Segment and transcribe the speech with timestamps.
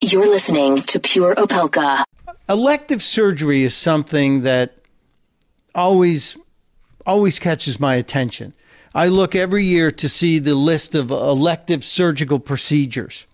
[0.00, 2.04] You're listening to Pure Opelka.
[2.48, 4.74] Elective surgery is something that
[5.74, 6.36] always
[7.04, 8.54] always catches my attention.
[8.94, 13.26] I look every year to see the list of elective surgical procedures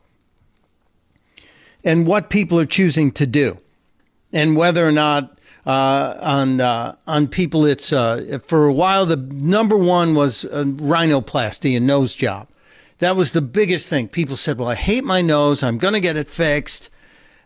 [1.84, 3.58] and what people are choosing to do,
[4.32, 9.16] and whether or not uh, on uh, on people it's uh, for a while the
[9.16, 12.48] number one was rhinoplasty and nose job.
[12.98, 14.08] That was the biggest thing.
[14.08, 15.62] People said, "Well, I hate my nose.
[15.62, 16.88] I'm going to get it fixed."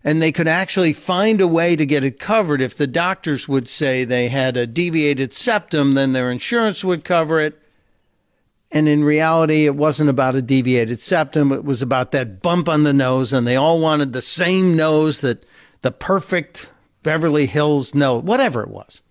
[0.05, 2.61] And they could actually find a way to get it covered.
[2.61, 7.41] If the doctors would say they had a deviated septum, then their insurance would cover
[7.41, 7.61] it.
[8.71, 11.51] And in reality, it wasn't about a deviated septum.
[11.51, 13.33] It was about that bump on the nose.
[13.33, 15.45] And they all wanted the same nose that
[15.83, 16.71] the perfect
[17.03, 19.03] Beverly Hills nose, whatever it was.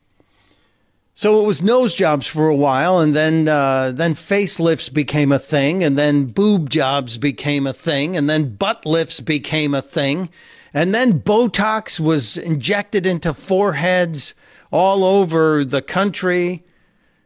[1.18, 5.40] So it was nose jobs for a while, and then uh, then facelifts became a
[5.40, 10.30] thing, and then boob jobs became a thing, and then butt lifts became a thing,
[10.74, 14.34] and then Botox was injected into foreheads
[14.74, 16.66] all over the country.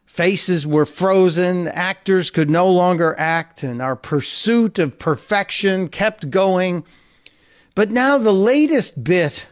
[0.05, 6.83] Faces were frozen, actors could no longer act, and our pursuit of perfection kept going.
[7.73, 9.47] But now the latest bit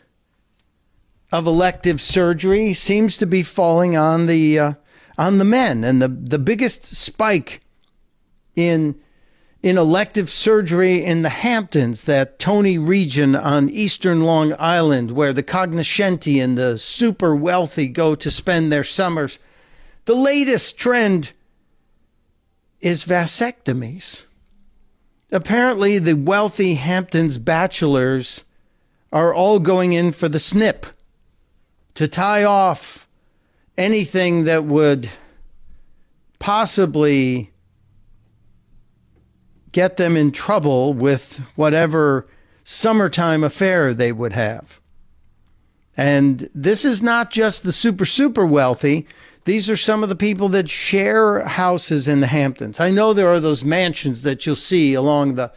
[1.31, 4.73] of elective surgery seems to be falling on the uh,
[5.17, 7.61] on the men, and the the biggest spike
[8.55, 8.99] in
[9.63, 15.43] in elective surgery in the Hamptons, that Tony region on eastern Long Island, where the
[15.43, 19.39] cognoscenti and the super wealthy go to spend their summers.
[20.05, 21.33] The latest trend
[22.79, 24.23] is vasectomies.
[25.31, 28.45] Apparently, the wealthy Hamptons bachelors
[29.11, 30.85] are all going in for the snip
[31.97, 33.07] to tie off
[33.75, 35.09] anything that would
[36.37, 37.49] possibly
[39.71, 42.27] get them in trouble with whatever
[42.63, 44.79] summertime affair they would have.
[45.97, 49.07] And this is not just the super, super wealthy.
[49.45, 52.79] These are some of the people that share houses in the Hamptons.
[52.79, 55.51] I know there are those mansions that you'll see along the,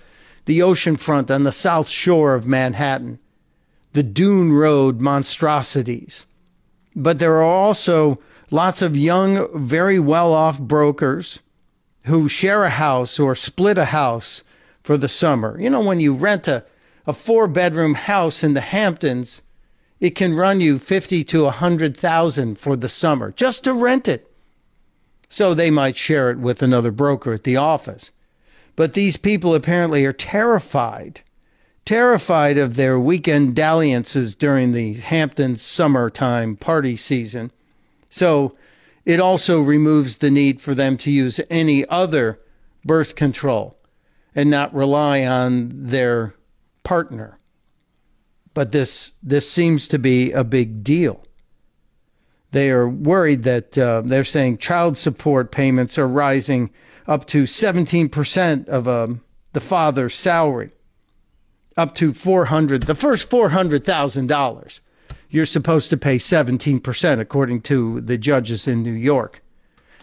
[0.47, 3.19] the ocean front on the south shore of Manhattan,
[3.93, 6.25] the Dune Road monstrosities
[6.95, 8.19] but there are also
[8.51, 11.41] lots of young, very well off brokers
[12.05, 14.43] who share a house or split a house
[14.83, 15.61] for the summer.
[15.61, 16.65] You know, when you rent a,
[17.07, 19.43] a four bedroom house in the Hamptons,
[20.01, 24.27] it can run you 50 to 100,000 for the summer just to rent it.
[25.29, 28.11] So they might share it with another broker at the office.
[28.75, 31.21] But these people apparently are terrified
[31.91, 37.51] terrified of their weekend dalliances during the Hampton summertime party season.
[38.09, 38.57] So
[39.05, 42.39] it also removes the need for them to use any other
[42.85, 43.77] birth control
[44.37, 46.37] and not rely on their
[46.85, 47.41] partner.
[48.55, 51.25] But this this seems to be a big deal.
[52.53, 56.71] They are worried that uh, they're saying child support payments are rising
[57.09, 59.23] up to 17% of um,
[59.55, 60.71] the father's salary
[61.81, 64.81] up to 400 the first $400,000
[65.31, 69.43] you're supposed to pay 17% according to the judges in New York.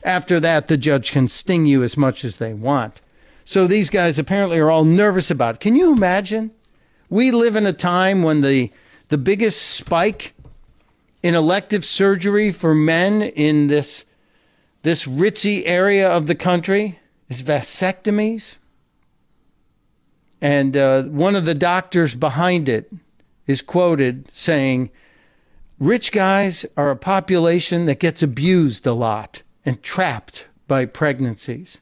[0.03, 3.01] After that the judge can sting you as much as they want.
[3.43, 5.61] So these guys apparently are all nervous about it.
[5.61, 6.51] Can you imagine?
[7.09, 8.71] We live in a time when the
[9.09, 10.33] the biggest spike
[11.23, 14.05] in elective surgery for men in this
[14.83, 18.57] this ritzy area of the country is vasectomies.
[20.41, 22.91] And uh, one of the doctors behind it
[23.47, 24.91] is quoted saying,
[25.79, 31.81] Rich guys are a population that gets abused a lot and trapped by pregnancies.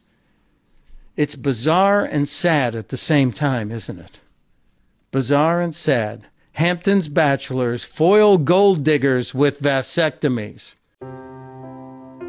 [1.16, 4.20] It's bizarre and sad at the same time, isn't it?
[5.12, 6.28] Bizarre and sad.
[6.54, 10.76] Hampton's bachelors foil gold diggers with vasectomies.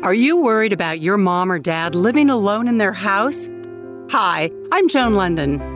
[0.02, 3.48] Are you worried about your mom or dad living alone in their house?
[4.10, 5.75] Hi, I'm Joan Lunden.